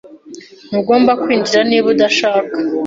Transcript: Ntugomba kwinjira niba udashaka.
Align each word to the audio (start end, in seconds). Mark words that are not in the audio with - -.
Ntugomba 0.69 1.11
kwinjira 1.21 1.61
niba 1.69 1.87
udashaka. 1.93 2.53